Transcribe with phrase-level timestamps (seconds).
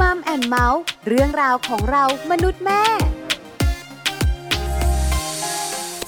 [0.00, 2.82] Mom and เม้าท์เรื่องราวของเรามนุษย์แม่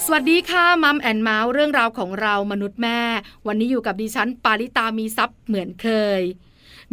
[0.05, 3.01] สวัสดีค่ะ Mom and เม้าท์เรื่องราวของเรามนุษย์แม่
[3.47, 5.89] วันนี้อยู่กับดิฉันปาริตามีซัพ์เหมือนเค
[6.21, 6.23] ย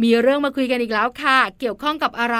[0.02, 2.38] มีเรื่องมาคุยกันอีกแล้วค่ะ เกี่ยวข้องกับอะไร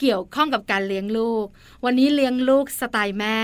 [0.00, 1.46] เกี่ยวข้องกับการเลี้ยงลูก
[1.84, 3.38] วันนี้เลี้ยงลูกสไตล์แม่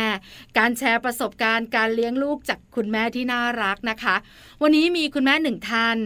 [0.59, 4.16] การแชร์ประสบการณ์การเลี้ยงลูกจากคุณแม่ที่น่ารักนะคะ
[4.62, 5.98] วันนี้มีคุณแม่หนึ่งท่าน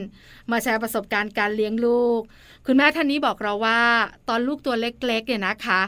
[0.50, 2.20] มาแชร์ประสบการณ์การเลี้ยงลูก
[2.66, 3.80] คุณแม่ท่านนี้บอกเราว่า
[4.28, 5.80] ตอนลูกตัวเล็กๆเนี่ยนะคะ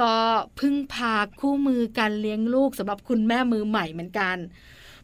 [0.00, 0.14] ก็
[0.60, 4.36] พึ่งพาคู่มือการเลี้ยงลูกสำหรับคุณแม่มือใหม่เหมือนกัน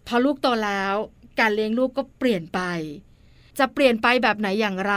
[0.06, 0.94] พอลูกโตแล้ว
[1.40, 2.60] การเลี้ยงลูกก็เปลี่ยนไป
[3.58, 4.94] จะเปลี่ยนไปแบบไหนอย่างไร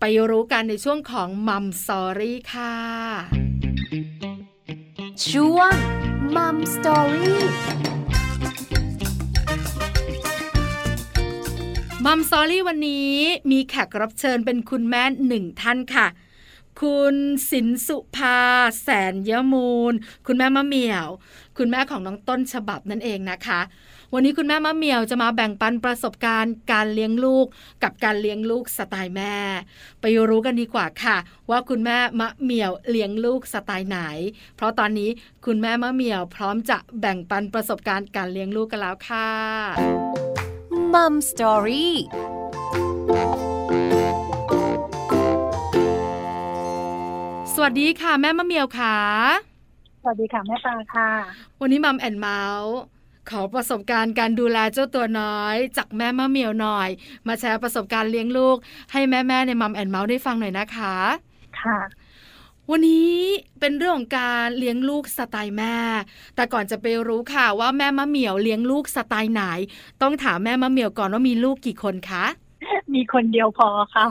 [0.00, 2.74] ไปรู้กันในช่วงของ Mom Story ค่ะ
[5.28, 5.74] ช่วง
[6.36, 7.42] Mom Story
[12.06, 13.12] มัมสอรี่วันนี้
[13.50, 16.06] มีแขกรับเชิญเป็นคุณแม่หนึ่งท่านค่ะ
[16.80, 17.16] คุณ
[17.50, 18.38] สินสุภา
[18.82, 19.94] แสนยมูล
[20.26, 21.08] คุณแม่มะเหมี่ยว
[21.58, 23.60] คุณแม่ของน้องต้นฉบับนั่นเองนะคะ
[24.12, 27.46] วันนี้คุณแม่มะเหมี่ยวจะมาแบ่งปันประสบการณ์การเลี้ยงลูก
[27.82, 29.34] กับการเลี้ยงลูกสไตล์แม่
[30.00, 31.16] ไปรู้กันดีกว่าค่ะ
[31.50, 33.98] ว่าคุณแม่มะเหมี่ยวเลี้ยงลูกสไตล์ไหน
[34.56, 35.10] เพราะตอนนี้
[35.46, 40.33] คุณแม่มะเหมี่ยวพร้อมจะแบ่งปันประสบการณ์การเลี้ยงลูกกันแล้วค่ะ
[40.94, 41.94] Mom Story
[47.54, 48.96] สวัสดีค่ะ แม่มะเหมี่ยวค่ะ
[50.02, 51.10] สวัสดีค่ะ แม่ปลาค่ะ
[51.60, 52.76] วันนี้มัมแอนเมาส์
[53.30, 56.88] ขอประสบการณ์การดูแลเจ้าตัวน้อย จากแม่มะเหมี่ยวหน่อย
[57.26, 58.56] มาแชร์ประสบการณ์เลี้ยงลูก
[58.92, 60.96] ให้แม่ๆในมัมแอนเมาส์ได้ฟังหน่อยนะคะ
[61.60, 61.78] ค่ะ
[62.70, 63.12] วันนี้
[63.60, 65.76] เป็นเรื่องของการเลี้ยงลูกสไตล์แม่
[66.36, 69.42] แต่ก่อนจะไปรู้ค่ะว่าแม่มะเหมียวเลี้ยงลูกสไตล์ไหน
[70.02, 72.24] ต้องถามแม่มะเหมียวก่อนว่ามีลูกกี่คนคะ
[72.94, 74.04] มีคนเดียวพอค่ะ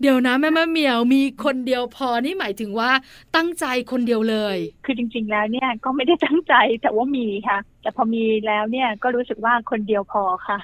[0.00, 2.90] เดี๋ยวนะแม่มะเหมียวมีคนเดียวพอนี่หมายถึงว่า
[3.36, 10.58] ตั้งใจคนเดียวเลย คือจริง ๆ แล้วเนี่ยก็ไม่ได้ตั้งใจแต่ว่ามีค่ะ แต่พอมีแล้วเนี่ยก็รู้สึกว่าคนเดียวพอค่ะ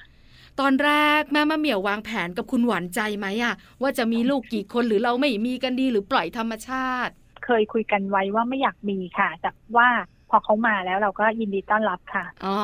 [0.60, 7.12] ตอนแรกแม่มะเหมียววางแผนกับคุณหวานใจไหมอะว่าจะมีลูกกี่คนหรือเราไม่มีกันดีหรือปล่อยธรรมชาติ
[7.44, 9.88] เคยคุยกันไว้ว่าไม่อยากมีค่ะ แต่ว่า
[10.30, 12.58] พอเขามาแล้วเราก็ยินดีต้อนรับค่ะ อ๋อ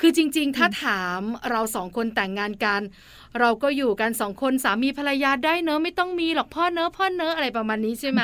[0.00, 2.80] คือจริงๆ ถ้าถามเราสองคนแต่งงานกัน
[3.40, 8.22] เราก็อยู่กันสองคนสามีภรรยาได้เนอะไม่ต้องมีหรอกพ่อเนอะพ่อเนอะอะไรประมาณนี้ใช่ไหม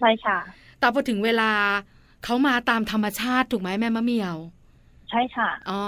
[0.00, 0.38] ใช่ค่ะ
[0.80, 1.50] แต่พอถึงเวลา
[2.24, 4.36] เขามาตามธรรมชาติถูกไหมแม่มะเหมียว
[5.10, 5.82] ใช่ค่ะ อ๋อ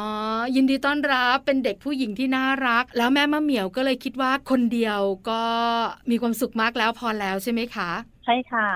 [0.55, 5.43] ยินดีต้อนรับเป็นเด็กผู้หญิงที่น่ารัก แล้วแม่มะเหมียวก็เลยคิดว่าคนเดียวก็
[6.11, 7.91] มีความสุขมากแล้วพอแล้วใช่ไหมคะ
[8.25, 8.69] ใช่ค่ะ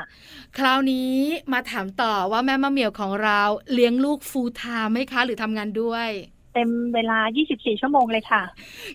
[0.59, 1.15] คราวนี้
[1.53, 3.41] มาถามต่อว่าแม่มะเหมียวของเรา
[3.73, 6.09] เลี้ยงลูกฟูลไทม์ไหมคะ หรือทำงานด้วย
[6.55, 7.19] เต็มเวลา
[7.51, 8.43] 24 ชั่วโมงเลยค่ะ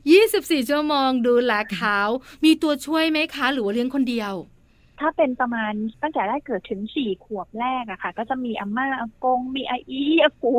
[0.07, 1.99] 24 ชั่วโมงดูแลเขา
[2.45, 4.33] มีตัวช่วยไหมคะ หรือว่าเลี้ยงคนเดียว
[4.99, 10.53] ถ้าเป็นประมาณตั้งแต่แรกเกิดถึงสี่ขวบแรกอะค่ะ ก็จะมีอาม่าอากง มีอาอีอากู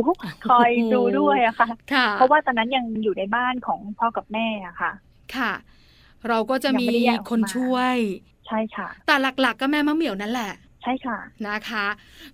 [0.49, 4.93] คอยดูด้วยอะค่ะค่ะเพราะว่าตอนนั้นยังอยู่ในบ้านของพ่อกับแม่อะค่ะ
[5.37, 5.53] ค่ะ
[6.29, 7.97] เราก็จะมียังไม่ได้แยกออกมาคนช่วย
[8.47, 11.87] ใช่ค่ะ แต่หลัก ๆ ก็แม่มะเหมียวนั่นแหละใช่ค่ะนะคะ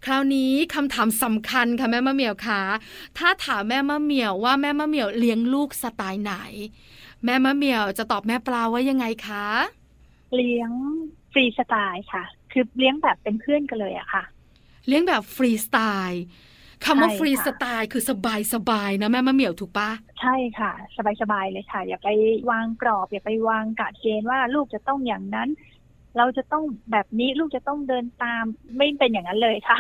[0.05, 2.63] คราวนี้คำถามสำคัญค่ะแม่มะเหมียวคะ
[3.19, 6.35] ถ้าถามแม่มะเหมียวว่าแม่มะเหมียวเลี้ยงลูกสไตล์ไหน
[7.25, 9.47] แม่มะเหมียวจะตอบแม่ปลาว่ายังไงคะ
[10.35, 10.73] เลี้ยง
[11.35, 14.25] ฟรีสไตล์ค่ะ คือเลี้ยงแบบเป็นเพื่อนกันเลยอะค่ะ
[14.87, 15.79] เลี้ยงแบบฟรีสไต
[16.09, 16.25] ล์
[16.85, 19.91] คำว่าใช่ฟรีค่ะสไตล์คือสบายสบายๆนะแม่มะเหมียวถูกปะ
[20.21, 20.73] ใช่ค่ะ
[21.21, 22.09] สบายๆเลยค่ะ อย่าไป
[22.51, 25.49] วางกรอบ อย่าไปวางกะเกณฑ์ว่าลูกจะต้องอย่างนั้น
[26.17, 28.45] เราจะต้องแบบนี้ลูกจะต้องเดินตาม
[28.77, 29.79] ไม่เป็นอย่างนั้นเลยค่ะ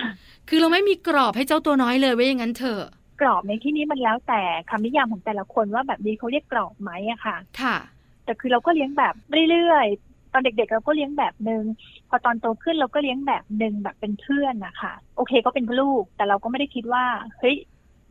[0.49, 2.83] คือเราไม่มีกรอบให้เจ้าตัวน้อยเลยไว้อย่างนั้นเถอะ
[3.21, 7.77] กรอบในที่นี้มันแล้วแต่คำนิยามของแต่ละคนว่าแบบนี้เขาเรียกกรอบไหมอะค่ะ ค่ะ
[8.25, 9.15] แต่คือเราก็เลี้ยงแบบ
[9.51, 11.65] เรื่อยๆ ตอนเด็กๆเราก็เลี้ยงแบบหนึ่ง
[12.09, 17.05] พอตอนโตขึ้นเราก็เลี้ยงแบบหนึ่งแบบเป็นเพื่อนนะคะโอเคก็เป็นลูก แต่เราก็ไม่ได้คิดว่า
[17.39, 17.57] เฮ้ย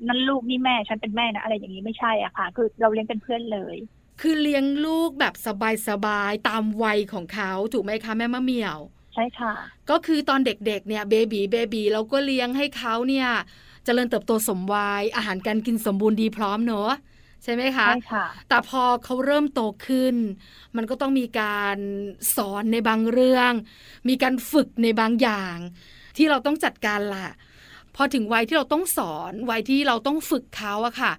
[0.07, 3.75] นั่นลูกนี่แม่ฉันเป็นแม่นะอะไรอย่างนี้ไม่ใช่อะค่ะ คือเราเลี้ยงเป็นเพื่อนเลย
[4.21, 5.33] คือเลี้ยงลูกแบบ
[5.87, 8.79] สบายๆตามวัยของเขาถูกไหมคะแม่มะเหมียว
[9.13, 9.53] ใช่ค่ะ
[9.89, 13.27] ก็คือตอนเด็กๆเนี่ยเบบีเบบีเราก็เลี้ยงให้เขาเนี่ย
[13.85, 16.91] จเจริญเติบโตสมวัยอาหารการกินสมบูรณ์ดีพร้อมเนอะ
[17.43, 20.15] ใช่ไหมคะ ใช่ค่ะ แต่พอเขาเริ่มโตขึ้น
[20.75, 21.77] มันก็ต้องมีการ
[22.35, 23.51] สอนในบางเรื่อง
[24.09, 25.57] มีการฝึกในบางอย่าง
[26.17, 27.27] ที่เราต้องจัดการละ
[27.95, 31.13] พอถึงวัยที่เราต้องสอนวัยที่เราต้องฝึกเขาอะค่ะ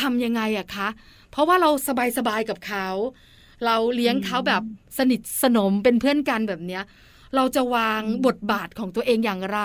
[0.00, 0.88] ทำยังไงอะคะ
[1.30, 1.70] เพราะว่าเรา
[2.18, 2.86] สบายๆกับเขา
[3.64, 4.62] เราเลี้ยงเขาแบบ
[4.98, 6.82] สนิทสนมเป็นเพื่อนกันแบบเนี้ย
[7.36, 9.60] เราจะวางบทบาทของตัวเองอย่างไร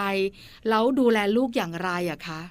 [0.69, 2.41] แล้วดูแลลูกอย่างไรอะคะ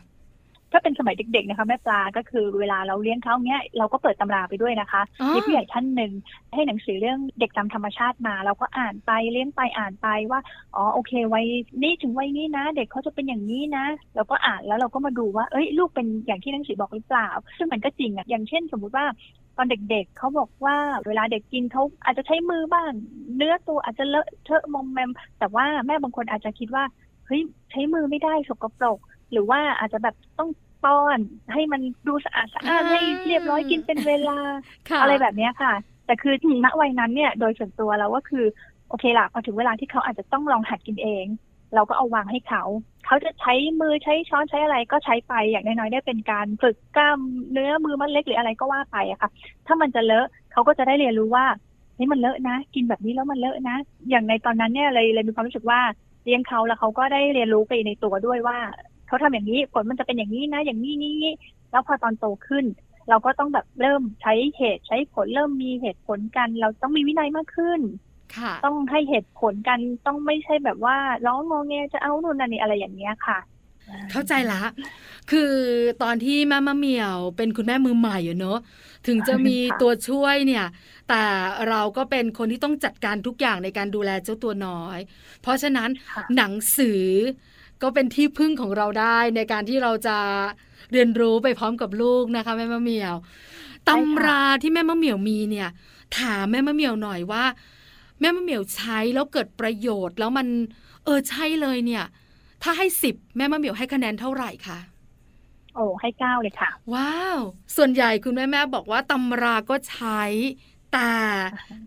[0.72, 6.12] ถ้าเป็นสมัยเด็กๆนะคะแม่ปลาก็คือเวลาเราเลี้ยงเขาเนี้ยเราก็เปิดตำราไปด้วยนะคะอ๋อมีผู้ใหญ่ท่านหนึ่ง
[6.54, 10.40] ให้หนังสือเรื่องเด็กตามธรรมชาติมา เราก็อ่านไปเลี้ยงไปอ่านไปว่า
[10.76, 11.44] อ๋อโอเควัย
[11.82, 13.84] นี้ถึงวัยนี้นะ เด็กเขาจะเป็นอย่างนี้นะ
[14.14, 17.28] เราก็อ่านแล้วเราก็มาดูว่าเอ้ยลูกเป็นอย่างที่หนังสือบอกหรือเปล่า
[17.58, 19.06] ซึ่งมันก็จริงอะอย่างเช่น สมมุติว่า
[19.56, 20.76] ตอนเด็กๆเขาบอกว่า
[21.06, 22.90] เวลาเด็กกินเขาอาจจะใช้มือบ้าง
[23.36, 26.84] เนื้อตัวอาจจะเลอะเทอะมอมแมมแต่ว่าแม่บางคนอาจจะคิดว่า
[27.26, 28.98] เฮ้ยใช้มือไม่ได้สกปรก
[29.32, 30.50] หรือว่าอาจจะแบบต้อง
[30.84, 31.19] ป้อน
[31.52, 34.38] ให้มันดูสะอาดสะอาดอ่าให้เรียบร้อยกินเป็นเวลา
[34.90, 35.72] ค่ะอะไรแบบเนี้ยค่ะ
[36.06, 38.44] แต่คือถึงณวัยนั้นเนี่ยโดยส่วนตัวเราก็คือ
[38.88, 41.26] โอเคละพอถึงเวลาที่เขาอาจจะต้องลองหัดกินเอง
[41.75, 42.62] เราก็เอาวางให้เขา
[43.06, 47.20] เขาจะใช้มือใช้ช้อนใช้อะไรก็ใช้ไปอย่างน้อยๆได้เป็นการฝึกกล้าม
[47.52, 49.30] เนื้อมือมันเล็กหรืออะไรก็ว่าไปอะค่ะ
[49.66, 51.46] ถ้ามันจะเลอะเขาก็จะได้เรียนรู้ว่า
[51.94, 53.76] เฮ้ยมันเลอะนะ กินแบบนี้แล้วมันเลอะนะ
[54.10, 55.80] อย่างในตอนนั้นเนี่ยเลยเลยมีความรู้สึกว่า
[56.25, 58.58] เลี้ยงเขาแล้วเขาก็ได้เรียนรู้ไปในตัวด้วยว่า
[59.08, 61.34] เขาทำอย่างนี้ผลมันจะเป็นอย่างนี้นะ อย่างนี้นี้นี้
[61.70, 62.64] แล้วพอตอนโตขึ้น
[63.08, 67.81] เราก็ต้องแบบเริ่มใช้เหตุใช้ผลเริ่มมีเหตุผลกัน เราต้องมีวินัยมากขึ้น
[68.37, 70.96] ค่ะต้องให้เหตุผลกันต้องไม่ใช่แบบว่า
[71.26, 73.38] ร้องงอแงจะเอานู่นนั่นนี่อะไรอย่างเงี้ยค่ะ
[74.12, 74.62] เข้าใจละ
[75.31, 75.52] คือ
[76.02, 78.58] ตอนที่แม่มะเหมียวเป็นคุณแม่มือใหม่อะเนอะ
[79.06, 80.66] ถึงจะมีค่ะตัวช่วยเนี่ย
[81.08, 81.22] แต่
[81.69, 84.99] เราก็เป็นคนที่ต้องจัดการทุกอย่างในการดูแลเจ้าตัวน้อย
[85.43, 87.02] เพราะฉะนั้นค่ะหนังสือ
[87.82, 90.19] ก็เป็นที่พึ่งของเราได้ในการที่เราจะ
[90.92, 93.14] เรียนรู้ไปพร้อมกับลูกนะคะแม่มะเหมียว
[93.88, 95.69] ตำราที่แม่มะเหมียวมีเนี่ย
[96.19, 97.44] ถามแม่มะเหมียวหน่อยว่า
[98.20, 100.46] แม่มะเหมียวใช้แล้วเกิดประโยชน์ แล้วมัน
[101.04, 102.04] เออใช่เลยเนี่ย
[102.62, 104.78] ถ้าให้สิบแม่มะเหมียวให้คะแนนเท่าไหร่คะ
[105.75, 107.38] โอ้ให้เก้าเลยค่ะ ว้าว
[107.76, 110.22] ส่วนใหญ่คุณแม่แม่บอกว่าตำราก็ใช้
[110.92, 111.12] แต่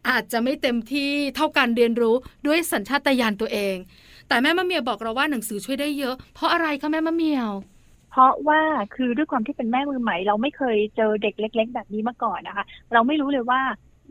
[0.10, 2.16] อาจจะไม่เต็มที่เท่าการเรียนรู้
[2.48, 3.76] ด้วยสัญชาตญาณตัวเอง
[4.32, 7.52] แต่แม่มะเหมียวบอกเราว่าหนังสือช่วยได้เยอะ เพราะอะไรคะแม่มะเหมียว
[8.12, 8.62] เพราะว่า
[8.96, 13.62] คือด้วยความที่เป็นแม่มือใหม่ เราไม่เคยเจอเด็กเล็ก ๆ แบบนี้มาก่อนนะคะ เราไม่รู้เลยว่า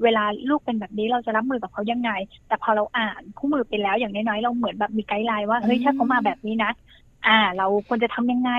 [0.02, 2.10] เวลาลูกเป็นแบบนี้เราจะรับมือกับเขายังไง
[2.48, 6.72] แต่พอเราอ่านคู่มือไปแล้วอย่างน้อยๆเราเหมือนแบบมีไกด์ไลน์ว่าเฮ้ยอืมถ้าเขามาแบบนี้นะ
[7.26, 8.52] อ่า เราควรจะทำยังไง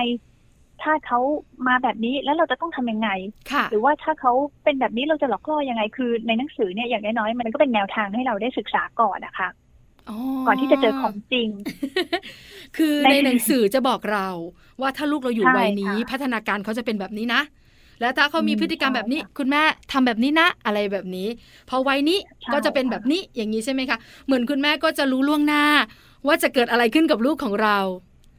[0.82, 1.20] ถ้าเขา
[1.68, 3.10] มาแบบนี้แล้วเราจะต้องทำยังไง
[3.52, 4.32] ค่ะหรือว่าถ้าเขา
[4.64, 9.48] เป็นแบบนี้เราจะหลอกล่อยังไงคือในหนังสือเนี่ยอย่างน้อยๆมันก็เป็นแนวทางให้เราได้ศึกษาก่อนนะคะ
[10.46, 11.48] ก่อนที่จะเจอของจริง
[12.76, 14.28] คือในในหนังสือจะบอกเรา
[14.80, 17.42] ว่าถ้าลูกเราอยู่ใช่วัยนี้ค่ะพัฒนาการเขาจะเป็นแบบนี้นะ
[18.00, 19.62] แล้วถ้าเขามีอืมพฤติกรรมแบบนี้ใช่ค่ะคุณแม่
[19.92, 21.28] ทำแบบนี้นะ อะไรแบบนี้
[21.68, 25.64] พอวัยนี้ใช่ก็จะเป็นแบบนี้อย่างนี้ใช่ไหมคะ เหมือนคุณแม่ก็จะรู้ล่วงหน้า
[26.26, 27.78] ว่าจะเกิดอะไรขึ้นกับลูกของเรา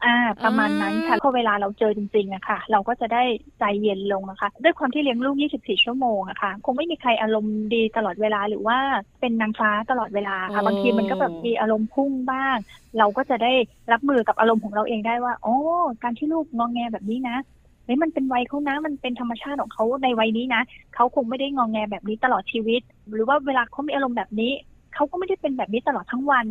[0.04, 3.24] อ่าประมาณนั้นค่ะอ่าพอเวลาเราเจอจริงๆอะค่ะ เราก็จะได้
[3.60, 8.78] ใจเย็นลงนะคะ ด้วยความที่เลี้ยงลูก 24 ชั่วโมงอะค่ะ คงไม่มีใครอารมณ์ดีตลอดเวลาหรือว่า
[9.20, 12.58] เป็นนางฟ้าตลอดเวลาค่ะบางทีมันก็แบบมีอารมณ์พุ่งบ้าง
[12.98, 13.54] เราก็จะได้
[13.92, 15.56] รับมือกับอารมณ์ของเราเองได้ว่าอ๋อ
[16.04, 17.38] การที่ลูกงองแงแบบนี้นะ
[17.86, 20.62] เฮ้ยมันเป็นวัยเขานะ มันเป็นธรรมชาติของเขาในวัยนี้นะ
[20.96, 22.82] เขาคงไม่ได้งองแงแบบนี้ตลอดชีวิต
[23.14, 24.52] หรือว่าเวลาเขามีอารมณ์แบบนี้
[24.94, 26.46] เขาก็ไม่ได้เป็นแบบนี้ตลอดทั้งวัน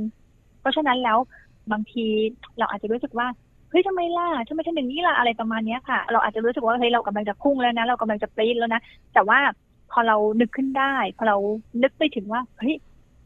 [0.60, 1.18] เพราะฉะนั้นแล้ว
[1.72, 2.04] บางที
[2.58, 3.26] เราอาจจะรู้สึกว่า
[3.72, 8.80] เฮ้ยทำไมล่ะทำไมทำอย่างนี้ล่ะอะไรประมาณเนี้ยค่ะ เราอาจจะรู้สึกว่าเฮ้ยเรากำลังจะพุ่งแล้วนะ เรากำลังจะปรี๊ดแล้วนะ
[9.14, 9.38] แต่ว่า
[9.92, 11.36] พอเรานึกขึ้นได้พอเรา
[11.82, 12.74] นึกไปถึงว่าเฮ้ย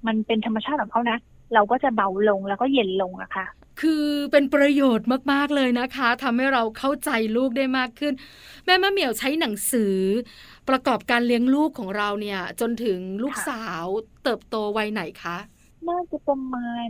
[0.06, 1.18] มันเป็นธรรมชาติของเขานะ
[1.54, 3.46] เราก็จะเบาลงแล้วก็เย็นลงอะค่ะ
[3.80, 8.14] คือเป็นประโยชน์มาก ๆ เลยนะคะทำให้เราเข้าใจลูกได้มากขึ้น
[8.64, 9.96] แม่มะเหมียวใช้หนังสือ
[10.68, 13.86] ประกอบการเลี้ยงลูกของเราเนี่ย จนถึงลูกค่ะสาว
[14.24, 15.36] เติบโตวัยไหนคะ
[15.88, 16.88] น่าจะประมาณ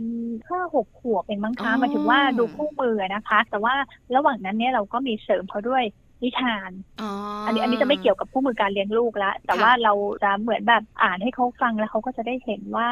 [0.49, 3.73] ห้าหกขวบเองมั้งอ๋คะอหมายถึงว่าดูคู่มือนะคะ แต่ว่า
[4.15, 5.83] ระหว่างนั้นเนี่ยเราก็มีเสริมเขาด้วย
[6.23, 6.71] นิทาน
[7.01, 7.05] อ๋อ
[7.45, 12.89] อัอันนี้อันนี้จะไม่เกี่ยวกับคู่มือการเลี้ยงลูกละแต่ค่ะว่าเราจะเหมือนแบบอ่านให้เขาฟังแล้วเขาก็จะได้เห็นว่า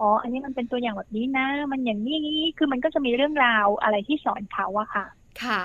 [0.00, 5.06] อ๋อ อันนี้มันเป็นตัวอย่างแบบนี้นะ มันอย่างนี้อย่างนี้คือมันก็จะมีเรื่องราวอะไรที่สอนเขาอะค่ะ
[5.42, 5.60] ค่ะ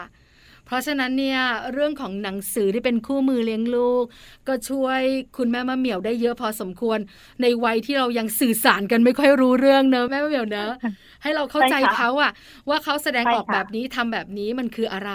[0.68, 1.40] เพราะฉะนั้นเนี่ย
[1.74, 4.06] เรื่องของหนังสือที่เป็นคู่มือเลี้ยงลูก
[4.48, 5.02] ก็ช่วย
[5.38, 7.00] คุณแม่มะเหมียวได้เยอะพอสมควร
[7.42, 10.72] ในวัยที่เรายังสื่อสารกันไม่ค่อยรู้เรื่องเนอะแม่มะเหมียวเนอะ
[11.24, 12.32] ให้เราเข้าใจเขาอะ
[12.70, 15.12] ว่าเขาแสดงออกแบบนี้ทำแบบนี้มันคืออะไร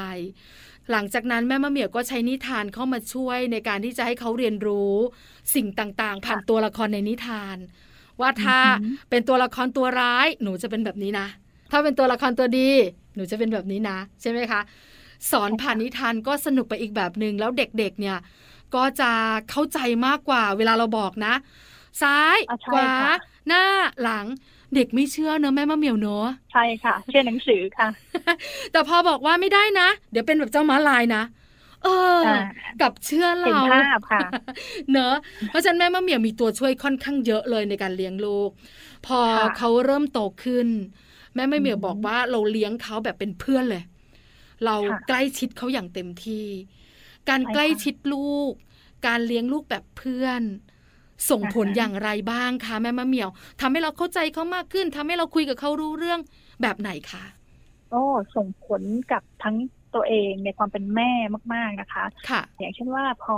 [0.90, 4.94] หลังจากนั้นแม่มะเหมียวก็ใช้นิทานเข้ามาช่วยในการที่จะให้เขาเรียนรู้
[5.54, 7.56] สิ่งต่างๆ ผ่านตัวละครในนิทาน
[8.20, 8.58] ว่าถ้า
[9.10, 11.26] เป็นตัวละครตัวร้ายหนูจะเป็นแบบนี้นะ
[11.70, 12.70] ถ้าเป็นตัวละครตัวดี
[13.14, 14.60] หนูจะเป็นแบบนี้นะ ใช่ไหมคะ
[15.30, 18.16] สอนผ่านนิทานก็สนุกไปอีกแบบหนึ่งแล้วเด็กๆเนี่ย
[18.74, 19.12] ก็จะ
[19.50, 21.34] เข้าใจมากกว่า เวลาเราบอกนะ
[22.02, 23.08] ซ้ายอะใช่ขวาค่ะ
[23.46, 23.64] หน้า
[24.00, 24.26] หลัง
[24.74, 27.88] เด็กไม่เชื่อเนอะแม่มะเหมียวเนอะใช่ค่ะ เชื่อหนังสือค่ะ
[28.72, 31.22] แต่พอบอกว่าไม่ได้นะ เดี๋ยวเป็นแบบเจ้าม้าลายนะ
[31.82, 31.88] เออ
[32.22, 34.22] อ่ากับเชื่อเห็นเราภาพค่ะ
[34.92, 35.14] เนอะ
[35.48, 38.50] เพราะฉะนั้นแม่มะเหมียวมีตัวช่วยค่อนข้างเยอะเลยในการเลี้ยงลูก
[39.06, 40.68] พอค่ะเขาเริ่มโตขึ้น
[41.34, 43.82] แม่มะเหมียวอือหือบอกว่าเราเลี้ยงเขาแบบเป็นเพื่อนเลย
[44.64, 46.46] เราค่ะใกล้ชิดเขาอย่างเต็มที่
[47.28, 48.52] การใช่ค่ะใกล้ชิดลูก
[49.06, 50.42] การเลี้ยงลูกแบบเพื่อน
[51.30, 56.20] ส่งผลอ่าฮะอย่างไรบ้างคะแม่มะเหมี่ยวทำให้เราเข้าใจเขามากขึ้นทำให้เราคุยกับเขารู้เรื่อง
[56.62, 57.24] แบบไหนคะ
[57.88, 57.96] โอ้
[58.34, 59.56] ส่งผลกับทั้ง
[59.92, 61.10] ตัวเองในความเป็นแม่
[61.54, 63.32] มาก ๆนะคะ ค่ะ อย่างเช่นว่าพอ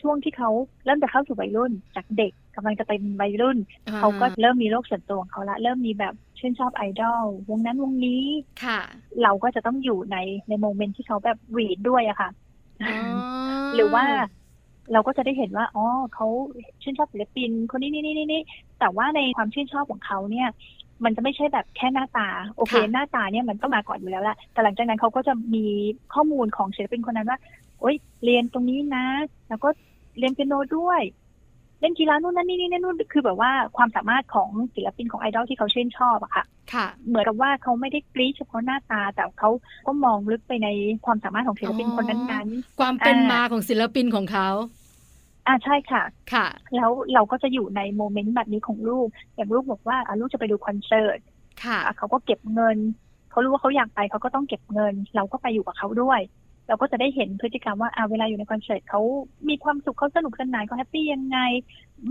[0.00, 0.48] ช่วงที่เขา
[0.84, 8.24] เริ่มจะเข้าสู่วัยรุ่นจากเด็ก กำลังจะเป็นวัยรุ่นอ่าเขาก็เริ่มมีโลกส่วนตัวของเขาละ เริ่มมีแบบชื่นชอบไอดอลวงนั้นวงนี้
[8.64, 8.80] ค่ะ
[9.22, 10.16] เราก็จะต้องอยู่ใน
[10.48, 12.30] ในโมเมนต์ที่เขาแบบหวีดด้วยอะค่ะ
[12.82, 12.96] อ๋อ
[13.74, 14.04] หรือว่า
[14.92, 16.26] เราก็จะได้เห็นว่าอ๋อเขา
[16.82, 18.42] ชื่นชอบศิลปิน คนนี้นี่นี่นี่
[18.80, 20.48] แต่ว่าในความชื่นชอบของเขาเนี่ย
[21.04, 25.66] มันจะไม่ใช่แบบแค่หน้าตา โอเค หน้าตาเนี่ยมันต้องมาก่อนอยู่แล้วแหละแต่หลังจากนั้นเขาก็จะมี
[26.14, 27.38] ข้อมูลของศิลปินคนนั้นว่า
[27.80, 29.06] โอ๊ยเรียนตรงนี้นะ
[29.48, 29.68] แล้วก็
[30.18, 31.00] เรียนเปียโนด้วย
[31.80, 39.50] เล่นกีฬานู่นนั่นนี่นี่นู่นคือแบบว่าความสามารถของศิลปินของไอดอลที่เขาชื่นชอบอะค่ะค่ะ เหมือนกับว่าเขาไม่ได้กรี๊ดเฉพาะหน้าตา แต่เขา
[39.86, 40.68] ก็มองลึกไปใน
[41.06, 44.48] ความสามารถของศิลปินอ๋อคนนั้นๆความเป็นอ่ามมาของศิลปินของเขา
[45.46, 46.46] อ่าใช่ค่ะ ค่ะ
[46.76, 51.18] แล้วเราก็จะอยู่ในโมเมนต์แบบนี้ของลูก อย่างลูกบอกว่าอะลูกจะไปดูคอนเสิร์ต
[51.64, 52.78] ค่ะอะ เขาก็เก็บเงิน
[53.30, 56.20] เขารู้ว่าเขาอยากไปเขาก็ต้องเก็บเงิน เราก็ไปอยู่กับเขาด้วย
[56.70, 59.00] เราก็จะได้เห็นพฤติกรรมว่าอ่าเวลาอยู่ในคอนเสิร์ตเขา
[59.48, 61.38] มีความสุขเขาสนุกสนานเขาแฮปปี้ยังไง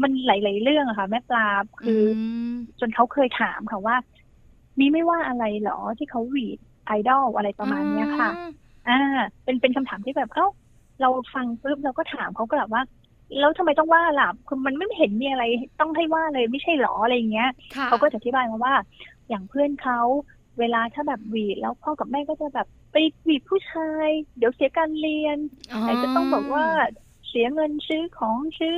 [0.02, 1.48] มันหลาย ๆ เรื่องอะค่ะ แม่ปลา
[1.82, 2.20] คืออ
[2.52, 3.96] มจนเขาเคยถามค่ะว่า
[4.80, 8.32] มีไม่ว่าอะไรเหรอที่เขาหวีดไอดอลอะไรประมาณเนี้ยค่ะ
[8.90, 9.00] อ่า
[9.44, 10.48] เป็นเป็นคำถามที่แบบเอ้า
[11.02, 12.82] เราฟังปุ๊บเราก็ถามเขาก็แบบว่า
[13.40, 15.44] แล้วทำไมต้องว่าล่ะคือมันไม่เห็นมีอะไร
[15.80, 18.74] ต้องให้ว่าเลยไม่ใช่หรออะไรอย่างเงี้ยค่ะเขาก็จะอธิบายมาว่า
[19.30, 20.00] อย่างเพื่อนเขา
[20.60, 25.38] เวลาถ้าแบบหวีดแล้วพ่อกับแม่ก็จะแบบ ไปหวีดผู้ชาย เดี๋ยวเสียการเรียน
[25.82, 26.66] ไหนจะต้องบอกว่า
[27.30, 28.78] เสียเงินซื้อของซื้อ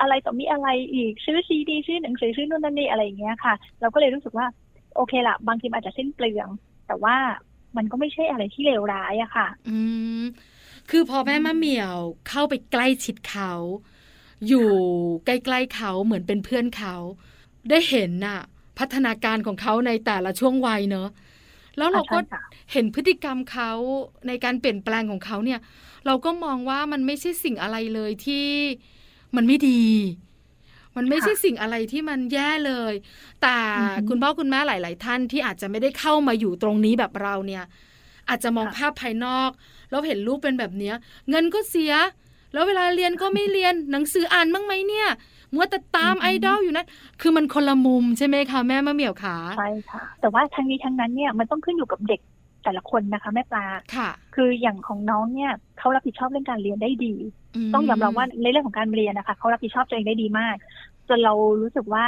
[0.00, 4.46] อะไรต่อมีอะไรอีกซื้อซีดีซื้อหนังสือซื้อนู่นนั่นนี่อะไรอย่างเงี้ยค่ะ เราก็เลยรู้สึกว่า
[4.96, 6.48] โอเคละบางทีมันอาจจะสิ้นเปลือง
[6.86, 7.16] แต่ว่า
[7.76, 9.78] มันก็ไม่ใช่อะไรที่เลวร้ายอะค่ะ อื
[10.20, 10.22] ม
[10.90, 11.96] คือพอแม่มะเหมี่ยว
[12.28, 13.52] เข้าไปใกล้ชิดเขา
[14.48, 14.70] อยู่
[15.26, 16.94] ใกล้ๆเขาเหมือนเป็นเพื่อนเขา
[17.70, 18.40] ได้เห็นน่ะ
[18.78, 21.08] พัฒนาการของเขาในแต่ละช่วงวัยเนอะ
[21.80, 22.40] แล้วเราก็ใช่ค่ะ
[22.72, 23.70] เห็นพฤติกรรมเขา
[24.28, 25.60] ในการเปลี่ยนแปลงของเขาเนี่ย
[26.06, 28.46] เราก็มองว่ามันไม่ใช่สิ่งอะไรเลยที่
[29.36, 29.82] มันไม่ดี
[30.96, 32.94] มันไม่ใช่สิ่งอะไรที่มันแย่เลย
[33.42, 37.64] แต่อือฮึคุณพ่อคุณแม่หลาย ๆ ท่านที่อาจจะไม่ได้เข้ามาอยู่ตรงนี้แบบเราเนี่ย
[38.28, 39.50] อาจจะมองค่ะภาพภายนอก
[39.90, 40.94] แล้วเห็นลูกเป็นแบบเนี้ย
[41.30, 41.92] เงินก็เสีย
[42.52, 45.08] แล้วเวลาเรียนก็ไม่เรียนหนังสืออ่านบ้างไหมเนี่ย
[45.54, 46.88] มัวแต่ตามไอดอลอยู่นั้น
[47.20, 52.20] คือมันคนละมุมใช่ไหมคะแม่มะเหมี่ยวขาใช่ค่ะ แต่ว่าทั้งนี้ทั้งนั้นเนี่ยมันต้องขึ้นอยู่กับเด็ก
[52.64, 53.64] แต่ละคนนะคะแม่ปลา
[53.96, 57.14] ค่ะ คืออย่างของน้องเนี่ยเขารับผิดชอบเรื่องการเรียนได้ดี
[57.68, 60.56] มต้องยอมรับว่าในเรื่องของการเรียนนะคะเขารับผิดชอบตัวเองได้ดีมาก
[61.08, 62.06] จนเรารู้สึกว่า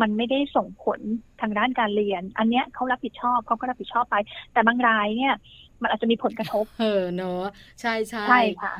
[0.00, 1.00] มันไม่ได้ส่งผล
[1.40, 4.16] ทางด้านการเรียน อันเนี้ยเขารับผิดชอบเขาก็รับผิดชอบไป
[4.52, 5.34] แต่บางรายเนี่ย
[5.82, 7.44] มันอาจจะมีผลกระทบ เออเนอะ
[7.80, 8.74] ใช่ใช่ใช่ค่ะ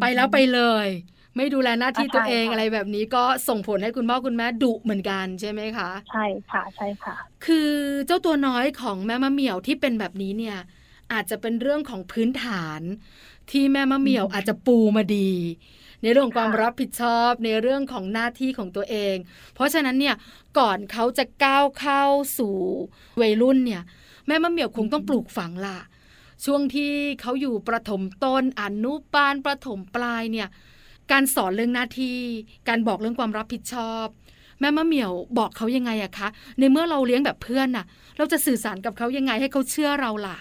[0.00, 0.86] ไปแล้วไปเลย
[1.36, 7.72] ไม่ดูแลหน้าที่อะตัวเองใช่ค่ะอะไรแบบนี้ก็ส่งผลให้คุณพ่อคุณแม่ดุเหมือนกันใช่ไหมคะใช่ค่ะใช่ค่ะ คือ
[8.06, 10.58] เจ้าตัวน้อยของแม่มะเหมี่ยวที่เป็นแบบนี้เนี่ย
[11.12, 12.80] อาจจะเป็นเรื่องของพื้นฐาน
[13.50, 15.30] ที่แม่มะเหมี่ยวอืมอาจจะปูมาดี
[16.02, 19.16] ในเรื่องของความค่ะรับผิดชอบในเรื่องของหน้าที่ของตัวเอง
[19.54, 20.16] เพราะฉะนั้นเนี่ย
[20.58, 22.02] ก่อนเขาจะก้าวเข้า
[22.38, 22.56] สู่
[23.20, 23.82] วัยรุ่นเนี่ย
[24.26, 25.78] แม่มะเหมี่ยวคงต้องปลูกฝังล่ะ
[26.44, 30.48] ช่วงที่เขาอยู่ประถมต้นอนุบาลประถมปลายเนี่ย
[31.12, 32.18] การสอนเรื่องหน้าที่
[32.68, 34.06] การบอกเรื่องความรับผิดชอบ
[34.60, 36.28] แม่มะเหมี่ยวบอกเขายังไงอะคะ
[36.58, 40.38] ในเมื่อเราเลี้ยงแบบเพื่อนน่ะ เราจะสื่อสารกับเขายังไงให้เขาเชื่อเราล่ะ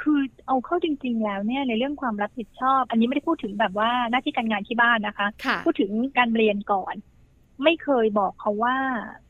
[0.00, 6.94] คือเอาเข้าจริง ๆ แล้วเนี่ยในเรื่องความรับผิดชอบ อันนี้ไม่ได้พูดถึงแบบว่าหน้าที่การงานที่บ้านนะคะค่ะพูดถึงการเรียนก่อน
[7.64, 8.76] ไม่เคยบอกเขาว่า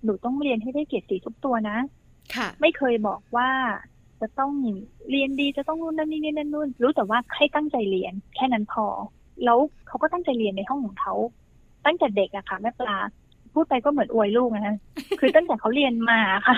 [0.05, 1.79] หนูต้องเรียนให้ได้เกรดสีทุกตัวนะ
[2.35, 3.51] ค่ะ ไม่เคยบอกว่า
[4.21, 4.53] จะต้อง
[5.11, 8.87] เรียนดีจะต้องนู่นนั่นนี่นี่นั่นนู่นรู้แต่ว่าให้ตั้งใจเรียนแค่นั้นพอ
[9.45, 11.15] แล้วเขาก็ตั้งใจเรียนในห้องของเขา
[11.87, 12.99] ตั้งแต่เด็กอะค่ะแม่ปลา
[13.55, 14.77] พูดไปก็เหมือนอวยลูกนะฮะ
[15.21, 16.57] คือตั้งแต่เขาเรียนมาค่ะ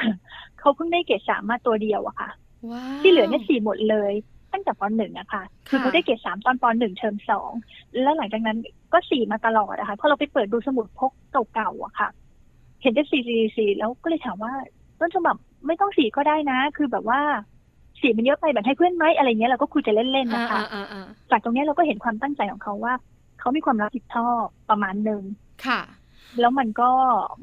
[0.59, 2.31] เขาเพิ่งได้เกรดสามมาตัวเดียวอะค่ะ
[2.71, 4.13] ว้าวที่เหลือเนี่ยสี่หมดเลย
[4.53, 7.51] ตั้งแต่ปหนึ่งอะค่ะคือค่ะเขาได้เกรดสามตอนปหนึ่งเทอมสอง
[8.03, 8.59] แล้วหลังจากนั้น
[8.93, 11.13] ก็สี่มาตลอดอะค่ะพอเราไปเปิดดูสมุดพก
[11.55, 12.09] เก่าๆอะค่ะ
[12.83, 14.53] เห็นได้สี่สี่สี่แล้วก็เลยถามว่า
[15.01, 15.37] ต้นฉบับ
[15.67, 17.21] ไม่ต้องสี่ก็ได้นะ คือแบบว่า
[18.03, 22.95] สี่มันเยอะไปแบบให้เพื่อนไหมอะไรเงี้ยเราก็คุยจะเล่นๆอ่านะคะอ่าอ่าอ่าจากตรงเนี้ยเราก็เห็นความตั้งใจของเขาว่า
[23.41, 25.23] เขามีความรับผิดชอบประมาณหนึ่ง
[25.67, 25.81] ค่ะ
[26.41, 26.91] แล้วมันก็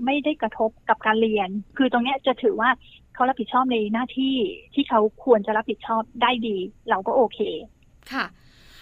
[0.06, 2.70] ไม่ได้กระทบกับการเรียน คือตรงเนี้ยจะถือว่า
[3.14, 4.36] เขารับผิดชอบในหน้าที่
[4.74, 6.58] ที่เขาควรจะรับผิดชอบได้ดี
[6.90, 7.40] เราก็โอเค
[8.12, 8.26] ค่ะ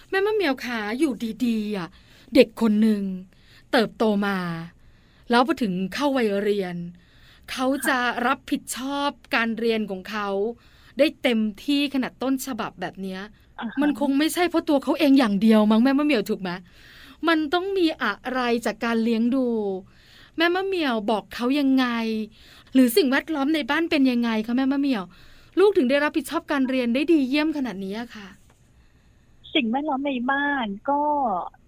[0.10, 1.14] แม่มะเหมียวขาอยู่
[1.46, 1.90] ดีๆอะ
[2.36, 3.04] เด็กคนหนึ่ง
[3.72, 4.38] เติบโตมา
[5.30, 6.76] แล้วพอถึงเข้าวัยเรียน
[7.52, 10.30] เขาจะรับผิดชอบการเรียนของเขา
[10.98, 13.20] ได้เต็มที่ขนาดต้นฉบับแบบเนี้ย
[13.60, 16.50] อ่าฮะมันคงไม่ใช่เพราะตัวเขาเองอย่างเดียวมั้งแม่มะเหมียวถูกไหม
[17.28, 19.48] มันต้องมีอะไรจากการเลี้ยงดู
[20.38, 21.86] แม่มะเหมียวบอกเขายังไง
[22.74, 25.04] หรือสิ่งแวดล้อมในบ้านเป็นยังไงคะแม่มะเหมียว
[25.60, 28.28] ลูกถึงได้รับผิดชอบการเรียนได้ดีเยี่ยมขนาดนี้อะค่ะ
[29.54, 31.02] สิ่งแวดล้อมในบ้านก็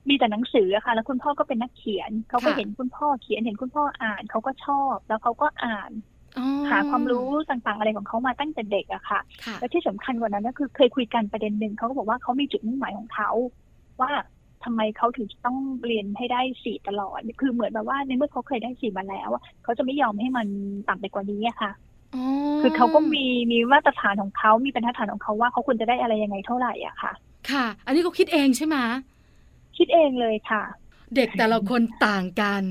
[0.10, 6.09] มีแต่หนังสืออะค่ะ แล้วคุณพ่อก็เป็นนักเขียน เขาก็ค่ะเห็นคุณพ่อเขียนเห็นคุณพ่ออ่าน เขาก็ชอบ แล้วเขาก็อ่านอ๋อ
[6.70, 13.30] หาความรู้ต่างๆอะไรของเขามาตั้งแต่เด็กอะค่ะค่ะและที่สำคัญกว่านั้นก็คือเคยคุยกันประเด็นหนึ่งเขาก็บอกว่าเขามีจุดมุ่งหมายของเขา
[14.02, 14.12] ว่า
[14.64, 20.48] ทำไมเขาถึงจะต้องเรียนให้ได้สี่ตลอด คือเหมือนแบบว่าในเมื่อเขาเคยได้สี่มาแล้วอะเขาจะไม่ยอมให้มัน
[20.90, 21.72] ต่ำไปกว่านี้อะค่ะ
[22.16, 22.24] อ๋อ
[22.62, 27.12] คือเขาก็มีมีมาตรฐานของเขามีบรรทัดฐานของเขาว่าเขาควรจะได้อะไรยังไงเท่าไหร่อะค่ะ
[27.52, 28.78] ค่ะ อันนี้เขาคิดเองใช่ไหม
[29.78, 30.64] คิดเองเลยค่ะ
[31.16, 32.64] เด็กแต่ละคนต่างกัน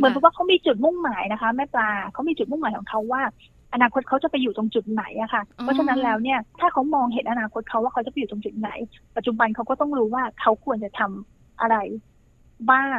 [0.00, 3.22] เหมือนกับว่าเขามีจุดมุ่งหมายนะคะแม่ปลาเขามีจุดมุ่งหมายของเขาว่า
[3.74, 8.70] อนาคตเขาจะไปอยู่ตรงจุดไหนอะค่ะอ๋อเพราะฉะนั้นแล้วเนี่ยถ้าเขามองเห็นอนาคตเขาว่าเขาจะไปอยู่ตรงจุดไหน
[9.16, 11.76] ปัจจุบันเขาก็ต้องรู้ว่าเขาควรจะทำอะไร
[12.72, 12.98] บ้าง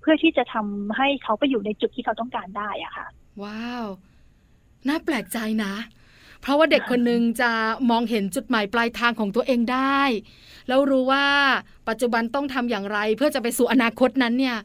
[0.00, 3.06] เพื่อที่จะทำให้เขาไปอยู่ในจุดที่เขาต้องการได้อะค่ะ
[3.42, 3.84] ว้าว
[4.88, 5.74] น่าแปลกใจนะ
[6.40, 7.50] เพราะว่าเด็กคนหนึ่งจะ
[7.90, 10.00] มองเห็นจุดหมายปลายทางของตัวเองได้
[10.68, 11.26] แล้วรู้ว่า
[11.88, 14.56] ปัจจุบันต้องทำอย่างไร เพื่อจะไปสู่อนาคตนั้นเนี่ย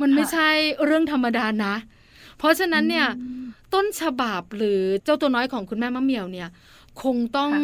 [0.00, 0.50] มันไม่ค่ะใช่
[0.84, 1.74] เรื่องธรรมดานะ
[2.38, 6.48] เพราะฉะนั้นเนี่ยอืมต้นฉบับหรือเจ้าตัวน้อยของคุณแม่มะเหมี่ยวเนี่ย
[7.02, 7.62] คงต้องค่ะ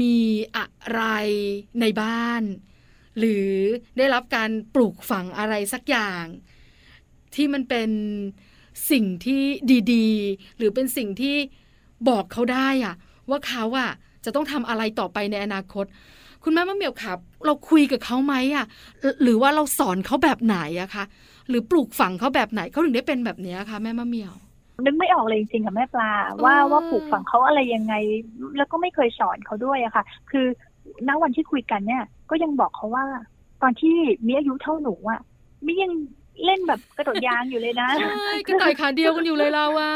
[0.00, 0.18] มี
[0.56, 1.02] อะไร
[1.80, 2.42] ในบ้าน
[3.18, 3.48] หรือ
[3.96, 6.24] ได้รับการปลูกฝังอะไรสักอย่าง
[7.34, 7.90] ที่มันเป็น
[8.90, 9.42] สิ่งที่
[9.92, 11.36] ดีๆ หรือเป็นสิ่งที่
[12.08, 12.94] บอกเขาได้อะ
[13.30, 13.90] ว่าเขาอะ
[14.24, 15.84] จะต้องทำอะไรต่อไปในอนาคต
[16.44, 18.66] คุณแม่มะเหมี่ยวครับ เราคุยกับเขาไหมอะ
[19.00, 21.04] หรือหรือว่าเราสอนเขาแบบไหนอะคะ
[21.50, 24.34] หรือปลูกฝังเขาแบบไหนเขาถึงได้เป็นแบบเนี้ยคะแม่มะเหมี่ยว
[24.84, 26.10] นึกไม่ออกเลยจริงๆค่ะแม่ปลา
[26.44, 27.94] ว่าอ๋อว่าปลูกฝังเขาอะไรยังไง
[28.56, 30.46] แล้วก็ไม่เคยสอนเขาด้วยอะค่ะ คือ
[31.08, 33.04] ณวันที่คุยกันเนี่ย ก็ยังบอกเขาว่า
[33.62, 35.20] ตอนที่มีอายุเท่าหนูอะ
[35.66, 35.92] มิยัง
[36.44, 39.90] เล่นแบบกระโดดยางอยู่เลยนะใช่กระต่ายขาเดียวกันอยู่เลยเราว่า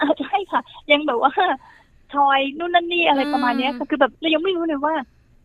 [0.00, 0.60] อ่าใช่ค่ะ
[0.92, 1.32] ยังแบบว่า
[2.14, 4.94] ทอยนู่นนั่นนี่อะไรประมาณเนี้ยอ่าคือแบบเรายังไม่รู้เลยว่า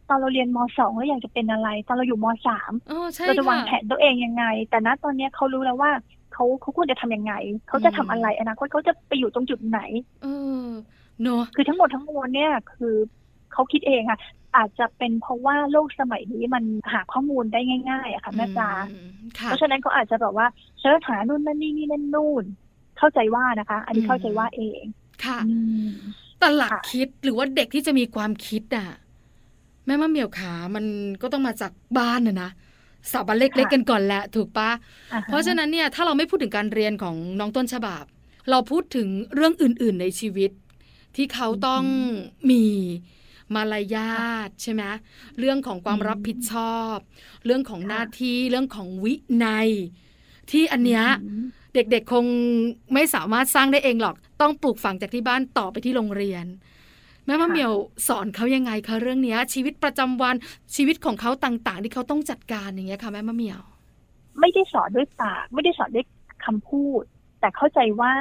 [0.10, 5.92] ตอนเราเรียนมสองเราอยากจะเป็นอะไร ตอนเราอยู่มสามอ๋อใช่เราจะวางค่ะแผนตัวเองยังไง แต่ณตอนเนี้ยเขารู้แล้วว่า
[6.34, 7.34] เขาเขาควรจะทำยังไง
[7.68, 9.80] เขาจะทำอะไรอนาคตเขาจะไปอยู่ตรงจุดไหน
[10.24, 10.28] เอ
[10.66, 10.68] อ
[11.22, 12.96] เนอะคือทั้งหมดทั้งมวลเนี่ยคือ
[13.54, 14.20] เขาคิดเองค่ะ
[14.58, 20.48] อาจจะเป็นเพราะว่าโลกสมัยนี้มันหาข้อมูลได้ง่าย ๆอะค่ะแม่ปลาอืมค่ะเพราะฉะนั้นเขาอาจจะแบบว่า
[20.80, 22.44] เสิร์ชหานู่นนั่นนี่นี่นั่นนู่น
[22.98, 24.82] เข้าใจว่านะคะ อันนี้เข้าใจว่าเอง
[25.26, 25.54] ค่ะอื
[25.88, 25.90] ม
[26.40, 28.90] แต่หลักค่ะคิดหรือว่าเด็กที่จะมีความคิดอะ
[29.90, 30.86] แม่มะเหมี่ยวขามัน
[31.22, 32.52] ก็ต้องมาจากบ้านน่ะนะ
[33.12, 34.70] สถาบันเล็กๆกันก่อนแหละถูกปะ
[35.14, 38.04] อ่าฮเพราะฉะนั้นเนี่ยถ้าเราไม่พูดถึงการเรียนของน้องต้นฉบับ
[38.50, 40.52] เราพูดถึงเรื่องอื่น ๆในชีวิต
[41.16, 41.84] ที่เขาต้อง
[42.52, 42.66] มี
[43.56, 44.84] มารยาทใช่ไหม
[45.40, 46.96] เรื่องของความรับผิดชอบ
[47.46, 49.14] เรื่องของหน้าที่เรื่องของวิ
[49.46, 49.70] นัย
[50.52, 52.26] ที่อันเนี้ยอืมเด็กๆคง
[52.94, 56.46] ไม่สามารถสร้างได้เองหรอก ต้องปลูกฝังจากที่บ้านต่อไปที่โรงเรียน
[57.30, 57.74] แม่มะค่ะเหมียว
[58.08, 60.36] สอนเขายังไงคะเรื่องเนี้ย ชีวิตประจำวัน
[60.76, 63.62] ชีวิตของเขาต่างๆ ที่เขาต้องจัดการอย่างเงี้ยค่ะแม่มะเหมียว
[64.40, 66.06] ไม่ได้สอนด้วยปาก ไม่ได้สอนด้วย
[66.46, 67.04] คำพูด
[67.40, 68.14] แต่เข้าใจว่า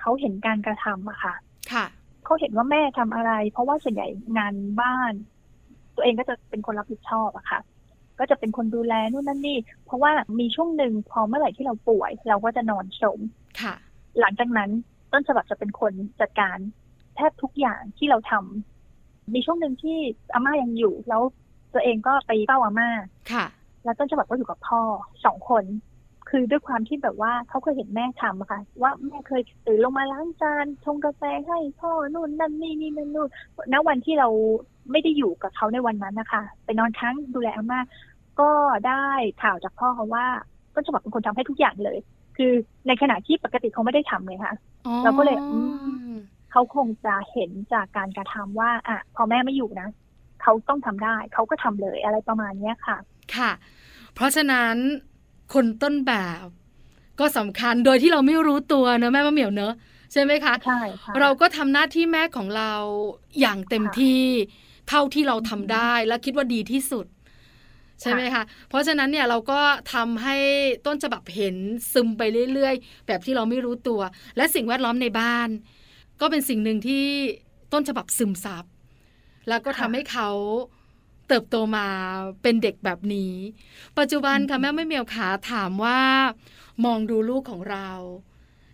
[0.00, 1.34] เขาเห็นการกระทำอะค่ะ
[1.72, 1.86] ค่ะ
[2.24, 5.12] เขาเห็นว่าแม่ทำอะไร เพราะว่าส่วนใหญ่งานบ้าน
[5.96, 7.60] ตัวเองก็จะเป็นคนรับผิดชอบอะค่ะ
[8.18, 13.20] ก็จะเป็นคนดูแลนู่นนั่นนี่ เพราะว่ามีช่วงหนึ่งพอเมื่อไหร่ที่เราป่วย เราก็จะนอนสม
[13.60, 13.74] ค่ะ
[14.20, 14.70] หลังจากนั้น
[15.12, 16.58] ต้นฉบับจะเป็นคนจัดการ
[17.18, 19.96] แทบทุกอย่างที่เราทำมีช่วงหนึ่งที่
[20.34, 21.22] อาม่ายังอยู่ แล้ว
[21.74, 22.88] ตัวเองก็ไปเฝ้าอาม่า
[23.32, 23.46] ค่ะ
[23.84, 24.80] แล้วต้นฉบับก็อยู่กับพ่อ
[25.24, 25.64] สองคน
[26.28, 33.28] คือด้วยความที่แบบว่าเขาเคยเห็นแม่ทำอะค่ะ ว่าแม่เคยตื่นลงมาล้างจานชงกาแฟให้พ่อนู่นนั่นนี่นี่นั่นนู่น
[33.72, 34.28] ณวันที่เรา
[34.90, 37.80] ไม่ได้อยู่กับเขาในวันนั้นนะคะไปนอนค้างดูแลอาม่า
[38.40, 38.50] ก็
[38.88, 39.06] ได้
[39.42, 40.26] ข่าวจากพ่อเขาว่า
[40.74, 41.98] ต้นฉบับเป็นคนทำให้ทุกอย่างเลย
[42.36, 42.52] คือ
[42.86, 44.54] ในขณะที่ปกติเขาไม่ได้ทำเลยค่ะ
[44.86, 45.58] อ๋อเราก็เลยอื
[46.14, 46.16] ม
[46.58, 49.88] เขาคงจะเห็นจากการกระทำว่าอะพอแม่ไม่อยู่นะ
[50.42, 52.96] เขาต้องทำได้ เขาก็ทำเลยอะไรประมาณเนี้ยค่ะ
[53.34, 53.50] ค่ะ
[54.14, 54.74] เพราะฉะนั้น
[55.54, 56.44] คนต้นแบบ
[57.20, 59.74] ก็สำคัญโดยที่เราไม่รู้ตัวเนอะแม่มะเหมียวเนอะ
[60.12, 62.72] ใช่ไหมคะใช่ค่ะเราก็ทำหน้าที่แม่ของเรา
[63.40, 64.20] อย่างเต็มค่ะที่
[64.88, 67.06] เท่าที่เราทำได้และคิดว่าดีที่สุด
[68.00, 69.60] ใช่ไหมคะ เพราะฉะนั้นเนี่ยเราก็
[69.94, 70.36] ทำให้
[70.86, 71.56] ต้นฉบับเห็น
[71.92, 74.00] ซึมไปเรื่อยๆ แบบที่เราไม่รู้ตัว
[74.36, 75.48] และสิ่งแวดล้อมในบ้าน
[76.20, 77.04] ก็เป็นสิ่งหนึ่งที่
[77.72, 78.64] ต้นฉบับซึมซับ
[79.48, 80.30] แล้วก็ทำค่ะให้เขา
[81.28, 81.86] เติบโตมา
[82.42, 83.34] เป็นเด็กแบบนี้
[83.98, 86.00] ปัจจุบันค่ะแม่ไม่เมียวขาถามว่า
[86.84, 87.88] มองดูลูกของเรา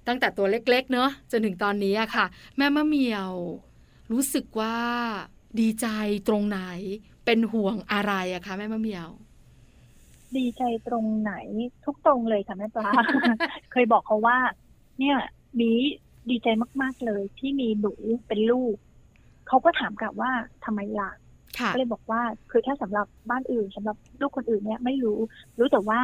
[0.06, 2.26] ตั้งแต่ตัวเล็ก ๆ เนอะจนถึงตอนนี้อะค่ะ
[2.56, 3.32] แม่มะเหมียว
[4.12, 4.76] รู้สึกว่า
[5.60, 5.86] ดีใจ
[6.28, 6.60] ตรงไหน
[7.24, 9.10] เป็นห่วงอะไรอะคะแม่มะเหมียว
[10.36, 11.32] ดีใจตรงไหน
[11.84, 12.90] ทุกตรงเลยค่ะแม่ปลา
[13.72, 14.38] เคยบอกเขาว่า
[14.98, 15.16] เนี่ย
[15.58, 15.72] บี
[16.30, 16.48] ดีใจ
[16.82, 17.94] มาก ๆ เลย ที่มีหนู
[18.28, 18.74] เป็นลูก
[19.48, 20.32] เขาก็ถามกลับว่า
[20.64, 21.10] ทำไมล่ะ
[21.58, 25.18] ค่ะก็เลยบอกว่าคือถ้าสำหรับบ้านอื่นสำหรับลูกคนอื่นเนี่ยไม่รู้
[25.58, 26.00] รู้แต่ว่า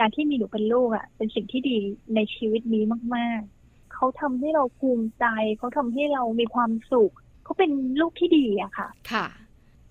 [0.00, 1.76] การที่มีหนูเป็นลูกอะ เป็นสิ่งที่ดี
[2.14, 2.84] ในชีวิตนี้
[3.16, 5.26] มาก ๆ เขาทำให้เราภูมิใจ
[5.58, 7.12] เขาทำให้เรามีความสุข
[7.44, 9.26] เขาเป็นลูกที่ดีอะค่ะ ค่ะ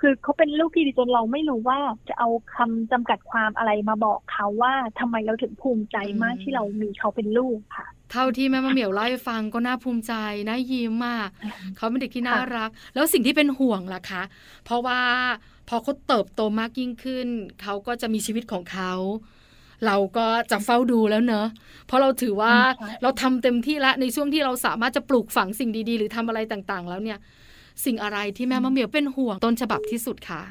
[0.02, 10.14] คือเขาเป็นลูกที่ดีจนเราไม่รู้ว่าจะเอาคำจำกัดความอะไรมาบอกเขาว่าทำไมเราถึงภูมิใจมากอืมที่เรามีเขาเป็นลูกค่ะ เท่าที่แม่มะเหมียวเล่าให้ฟังก็น่าภูมิใจ
[10.48, 11.30] น่ายิ้มมาก
[11.76, 14.24] เขาเป็นเด็กที่น่ารัก แล้วสิ่งที่เป็นห่วงล่ะคะ
[14.66, 15.02] เพราะว่า
[15.70, 17.28] พอเขาเติบโตมากยิ่งขึ้น
[17.62, 18.94] เขาก็จะมีชีวิตของเขา
[19.86, 21.48] เราก็จะเฝ้าดูแล้วเนอะ
[21.86, 27.20] เพราะเราถือว่าใช่เราทำเต็มที่แล้วในช่วงที่เราสามารถจะปลูกฝังสิ่งดี ๆ หรือทำอะไรต่างๆ แล้วเนี่ย
[27.86, 30.42] สิ่งอะไรที่แม่มะเหมียวเป็นห่วงต้นฉบับที่สุดคะ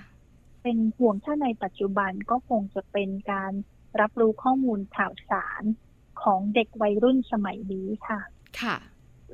[0.62, 3.53] เป็นห่วงถ้าในปัจจุบันก็คงจะเป็นการ
[4.01, 5.62] รับรู้ข้อมูลข่าวสาร
[6.22, 8.20] ของเด็กวัยรุ่นสมัยนี้ค่ะ
[8.61, 8.76] ค่ะ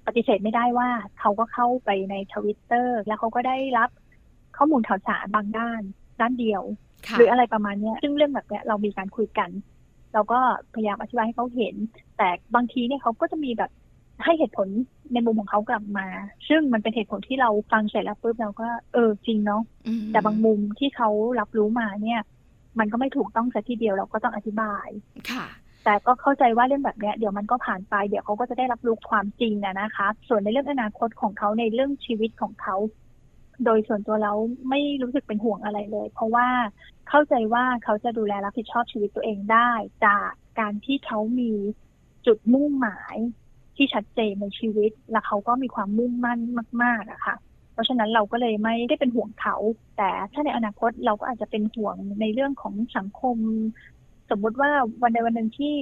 [0.07, 0.89] ปฏิเสธไม่ได้ว่า
[1.21, 3.91] เขาก็เข้าไปในทวิตเตอร์แล้วเขาก็ได้รับ
[4.57, 5.81] ข้อมูลข่าวสารบางด้าน
[6.21, 6.63] ด้านเดียว
[7.09, 9.51] ค่ะหรืออะไรประมาณเนี้ยซึ่งเรื่องแบบเนี้ยเรามีการคุยกัน
[10.15, 10.41] เราก็
[10.75, 11.75] พยายามอธิบายให้เขาเห็น
[12.17, 13.71] แต่บางทีเนี่ยเขาก็จะมีแบบ
[14.25, 14.69] ให้เหตุผล
[15.13, 16.07] ในมุมของเขากลับมา
[16.49, 21.09] ซึ่งมันเป็นเหตุผลที่เราฟังเสร็จแล้วปุ๊บเราก็เออจริงเนาะอืมแต่บางมุมที่เขา
[21.41, 22.21] รับรู้มาเนี่ย
[22.79, 24.89] มันก็ไม่ถูกต้องสัทีเดียวเราก็ต้องอธิบาย
[25.31, 25.47] ค่ะ
[25.85, 32.77] แต่ก็เข้าใจว่าเรื่องแบบนี้เดี๋ยวมันก็ผ่านไป เดี๋ยวเขาก็จะได้รับรู้ความจริงอะนะคะ ส่วนในเรื่องอนาคตของเขาในเรื่องชีวิตของเขา
[33.65, 34.37] โดยส่วนตัวแล้ว
[34.69, 36.49] ไม่รู้สึกเป็นห่วงอะไรเลย เพราะว่า
[37.09, 39.71] เข้าใจว่าเขาจะดูแลรับผิดชอบชีวิตตัวเองได้
[40.07, 40.29] จาก
[40.61, 41.53] การที่เขามี
[42.27, 43.17] จุดมุ่งหมาย
[43.77, 46.41] ที่ชัดเจนในชีวิต และเขาก็มีความมุ่งมั่น
[46.83, 47.37] มาก ๆอะค่ะ
[47.73, 49.57] เพราะฉะนั้นเราก็เลยไม่ได้เป็นห่วงเขา
[49.97, 53.37] แต่ถ้าในอนาคตเราก็อาจจะเป็นห่วงในเรื่องของสังคม
[54.37, 54.71] มมุติว่า
[55.03, 55.75] วันใดวันหนึ่งที่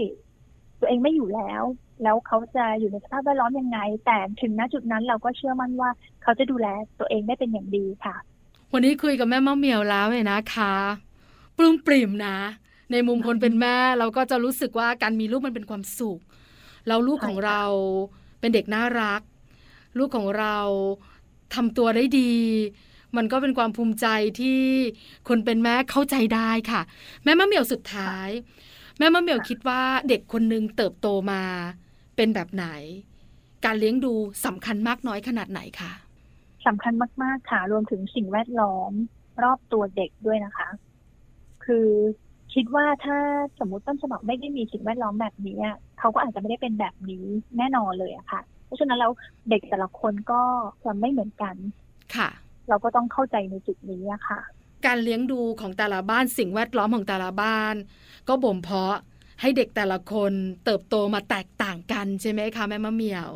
[0.80, 1.62] ตัวเองไม่อยู่แล้ว
[2.02, 5.90] แล้วเขาจะอยู่ในสภาพแวดล้อมยังไง แต่ถึงณจุดนั้นเราก็เชื่อมั่นว่า
[6.22, 6.66] เขาจะดูแล
[6.98, 8.16] ตัวเองได้เป็นอย่างดีค่ะ
[8.72, 10.74] วันนี้คุยกับแม่มะเหมียวแล้วเนี่ยนะคะ
[11.56, 12.38] ปลื้มปริ่มนะ
[12.92, 16.20] ในมุมคนเป็นแม่เราก็จะรู้สึกว่าการมีลูกมันเป็นความสุข
[16.86, 17.62] แล้วลูกของเรา
[18.40, 19.20] เป็นเด็กน่ารัก
[19.98, 20.56] ลูกของเรา
[21.54, 22.34] ทำตัวได้ดี
[23.16, 24.06] มันก็เป็นความภูมิใจ
[24.40, 24.60] ที่
[25.28, 26.82] คนเป็นแม่เข้าใจได้ค่ะ
[27.24, 28.28] แม่มะเหมียวสุดท้าย
[28.98, 31.42] แม่มะเหมียวคิดว่าเด็กคนหนึ่งเติบโตมา
[32.16, 32.66] เป็นแบบไหน
[33.64, 34.12] การเลี้ยงดู
[34.46, 35.92] สำคัญมากน้อยขนาดไหนคะ
[36.66, 38.92] สำคัญมาก ๆ ค่ะ รวมถึงสิ่งแวดล้อม
[39.42, 40.68] รอบตัวเด็กด้วยนะคะ
[41.64, 41.88] คือ
[42.54, 43.18] คิดว่าถ้า
[43.58, 47.26] สมมติต้นฉบับไม่ได้มีสิ่งแวดล้อมแบบนี้อะเขาก็อาจจะไม่ได้เป็นแบบนี้
[47.58, 49.12] แน่นอนเลยอะค่ะ เพราะฉะนั้นแล้ว
[49.50, 50.42] เด็กแต่ละคนก็
[50.84, 51.54] จะไม่เหมือนกัน
[52.16, 52.28] ค่ะ
[52.68, 54.40] เราก็ต้องเข้าใจในจุดนี้อะค่ะ
[54.86, 57.74] การเลี้ยงดูของแต่ละบ้านสิ่งแวดล้อมของแต่ละบ้าน
[58.28, 58.96] ก็บ่มเพาะ
[59.40, 60.32] ให้เด็กแต่ละคน
[60.64, 63.30] เติบโตมาแตกต่างกันใช่ไหมคะแม่มะเหมียว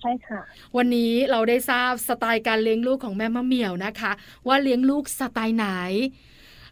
[0.00, 0.40] ใช่ค่ะ
[0.76, 4.12] วันนี้เราได้ทราบสไตล์การเลี้ยงลูกของแม่มะเหมียวนะคะ
[4.46, 5.66] ว่าเลี้ยงลูกสไตล์ไหน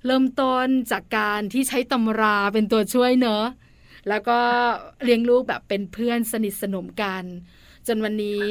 [0.07, 3.44] เริ่มต้นจากการที่ใช้ตำราเป็นตัวช่วยเนอะ
[4.09, 4.38] แล้วก็
[5.05, 7.24] เลี้ยงลูกแบบเป็นเพื่อนสนิทสนมกัน
[7.88, 8.47] จนวันนี้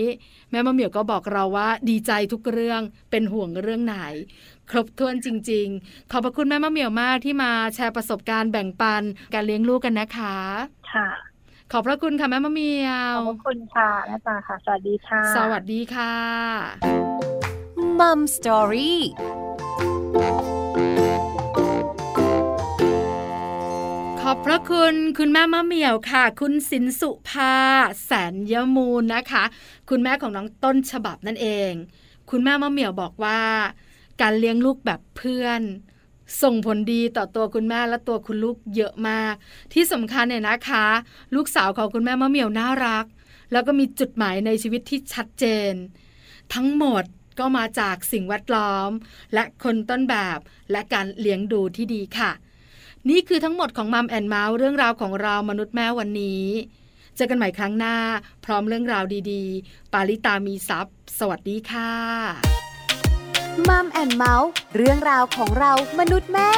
[0.51, 3.97] แม่มะเหมียวก็บอกเราว่าดีใจทุกเรื่องเป็นห่วงเรื่องไหน
[4.71, 10.37] ครบถ้วนจริง ๆ ขอบพระคุณแม่มะเหมียวมากที่มาแชร์ประสบการณ์แบ่งปันการเลี้ยงลูกกันนะคะ
[10.93, 11.09] ค่ะ
[11.71, 12.89] ขอบพระคุณค่ะแม่มะเหมีย
[13.27, 16.13] ขวอบคุณค่ะแม่ปลาค่ะ สวัสดีค่ะ สวัสดีค่ะ
[17.99, 18.99] มัมสตอรี่
[24.29, 27.55] อบพระคุณคุณแม่มะเหมี่ยวค่ะ คุณสินสุภา
[28.03, 29.43] แสนยมูลนะคะ
[29.89, 31.71] คุณแม่ของน้องต้นฉบับนั่นเอง
[32.29, 33.41] คุณแม่มะเหมี่ยวบอกว่า
[34.21, 35.61] การเลี้ยงลูกแบบเพื่อน
[36.41, 39.33] ส่งผลดีต่อตัวคุณแม่และตัวคุณลูกเยอะมาก
[39.73, 40.87] ที่สำคัญเนี่ยนะคะ
[41.35, 43.05] ลูกสาวของคุณแม่มะเหมี่ยวน่ารัก
[43.51, 45.73] แล้วก็มีจุดหมายในชีวิตที่ชัดเจน
[46.53, 47.03] ทั้งหมด
[47.39, 48.89] ก็มาจากสิ่งแวดล้อม
[49.33, 50.39] และคนต้นแบบ
[50.71, 52.33] และการเลี้ยงดูที่ดีค่ะ
[53.09, 56.45] นี่คือทั้งหมดของมัมแอนเมาส์เรื่องราวของเรามนุษย์แม่วันนี้
[57.15, 57.95] เจอกันใหม่ครั้งหน้า
[58.45, 61.91] พร้อมเรื่องราวดีๆ ปาลิตามีซัพ์สวัสดีค่ะ
[63.67, 66.51] มัมแอนเมาส์เรื่องราวของเรามนุษย์แม่